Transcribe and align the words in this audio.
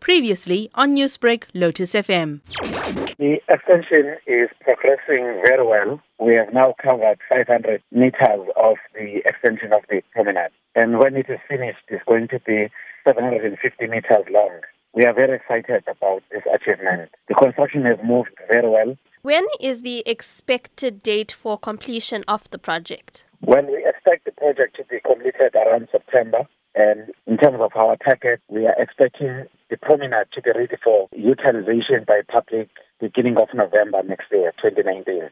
Previously 0.00 0.70
on 0.74 0.96
Newsbreak, 0.96 1.44
Lotus 1.54 1.92
FM. 1.92 2.40
The 3.18 3.38
extension 3.48 4.16
is 4.26 4.48
progressing 4.60 5.42
very 5.46 5.66
well. 5.66 6.00
We 6.18 6.34
have 6.34 6.52
now 6.52 6.74
covered 6.82 7.18
500 7.28 7.82
meters 7.92 8.48
of 8.56 8.76
the 8.94 9.22
extension 9.24 9.72
of 9.72 9.82
the 9.88 10.02
promenade. 10.12 10.50
And 10.74 10.98
when 10.98 11.16
it 11.16 11.26
is 11.28 11.38
finished, 11.48 11.84
it's 11.88 12.04
going 12.06 12.28
to 12.28 12.40
be 12.40 12.68
750 13.04 13.86
meters 13.86 14.26
long. 14.30 14.60
We 14.92 15.04
are 15.04 15.14
very 15.14 15.36
excited 15.36 15.84
about 15.86 16.22
this 16.30 16.42
achievement. 16.52 17.10
The 17.28 17.34
construction 17.34 17.84
has 17.84 17.98
moved 18.04 18.30
very 18.50 18.68
well. 18.68 18.96
When 19.22 19.46
is 19.60 19.82
the 19.82 20.02
expected 20.06 21.02
date 21.02 21.30
for 21.30 21.58
completion 21.58 22.24
of 22.26 22.50
the 22.50 22.58
project? 22.58 23.24
Well, 23.42 23.64
we 23.64 23.84
expect 23.86 24.19
the 24.19 24.19
project 24.40 24.76
to 24.76 24.84
be 24.84 24.98
completed 25.04 25.54
around 25.54 25.88
September. 25.92 26.48
And 26.74 27.12
in 27.26 27.36
terms 27.36 27.58
of 27.60 27.72
our 27.76 27.96
target, 27.96 28.40
we 28.48 28.66
are 28.66 28.76
expecting 28.78 29.44
the 29.68 29.76
promenade 29.76 30.28
to 30.32 30.42
be 30.42 30.50
ready 30.54 30.76
for 30.82 31.08
utilization 31.12 32.04
by 32.06 32.22
public 32.26 32.70
beginning 33.00 33.36
of 33.36 33.48
November 33.54 34.02
next 34.02 34.26
year, 34.32 34.52
2019. 34.62 35.30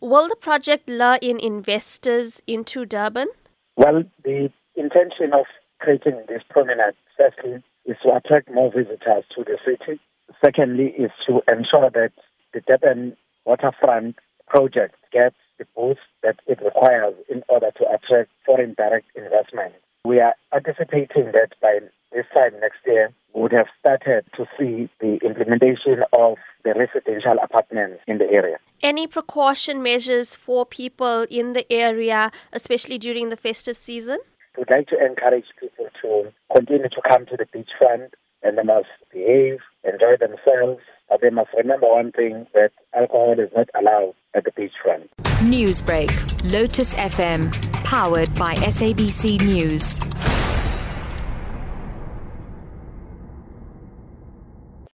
Will 0.00 0.28
the 0.28 0.36
project 0.36 0.88
lure 0.88 1.18
in 1.20 1.38
investors 1.40 2.40
into 2.46 2.84
Durban? 2.84 3.28
Well, 3.76 4.02
the 4.24 4.50
intention 4.76 5.32
of 5.32 5.46
creating 5.80 6.24
this 6.28 6.42
promenade, 6.48 6.94
firstly, 7.16 7.62
is 7.84 7.96
to 8.02 8.16
attract 8.16 8.50
more 8.50 8.70
visitors 8.70 9.24
to 9.36 9.44
the 9.44 9.58
city. 9.64 10.00
Secondly, 10.44 10.94
is 10.98 11.10
to 11.26 11.42
ensure 11.48 11.90
that 11.90 12.12
the 12.54 12.60
Durban 12.66 13.16
waterfront 13.44 14.16
project 14.46 14.94
gets 15.12 15.36
the 15.58 15.66
boost 15.76 16.00
that 16.22 16.40
it 16.46 16.58
requires 16.62 17.14
in 17.28 17.42
order 17.48 17.70
to 17.78 17.84
attract 17.90 18.30
foreign 18.46 18.74
direct 18.76 19.06
investment. 19.16 19.74
We 20.04 20.20
are 20.20 20.34
anticipating 20.54 21.32
that 21.32 21.52
by 21.60 21.80
this 22.12 22.26
time 22.34 22.58
next 22.60 22.78
year, 22.86 23.12
we 23.34 23.42
would 23.42 23.52
have 23.52 23.66
started 23.78 24.24
to 24.36 24.46
see 24.58 24.88
the 25.00 25.18
implementation 25.24 26.02
of 26.12 26.38
the 26.64 26.74
residential 26.74 27.36
apartments 27.42 28.00
in 28.06 28.18
the 28.18 28.30
area. 28.30 28.58
Any 28.82 29.06
precaution 29.06 29.82
measures 29.82 30.34
for 30.34 30.64
people 30.64 31.26
in 31.30 31.52
the 31.52 31.70
area, 31.72 32.30
especially 32.52 32.98
during 32.98 33.28
the 33.28 33.36
festive 33.36 33.76
season? 33.76 34.18
We'd 34.56 34.70
like 34.70 34.88
to 34.88 35.04
encourage 35.04 35.46
people 35.60 35.88
to 36.02 36.32
continue 36.54 36.88
to 36.88 37.02
come 37.08 37.26
to 37.26 37.36
the 37.36 37.46
beachfront 37.46 38.10
and 38.42 38.56
they 38.56 38.62
must 38.62 38.88
behave, 39.12 39.58
enjoy 39.88 40.16
themselves. 40.18 40.82
But 41.08 41.20
they 41.22 41.30
must 41.30 41.50
remember 41.56 41.86
one 41.86 42.12
thing 42.12 42.46
that 42.54 42.70
alcohol 42.94 43.36
is 43.38 43.50
not 43.56 43.68
allowed 43.78 44.14
at 44.34 44.44
the 44.44 44.50
beachfront. 44.50 45.08
Newsbreak, 45.40 46.10
Lotus 46.52 46.92
FM, 46.94 47.50
powered 47.84 48.34
by 48.34 48.54
SABC 48.56 49.40
News. 49.40 49.98